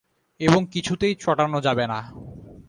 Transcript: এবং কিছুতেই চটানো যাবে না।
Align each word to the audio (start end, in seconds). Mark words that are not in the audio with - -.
এবং 0.39 0.61
কিছুতেই 0.65 1.13
চটানো 1.15 1.59
যাবে 1.61 1.85
না। 1.87 1.99